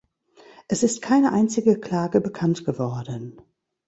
[0.67, 3.39] Es ist keine einzige Klage bekannt geworden.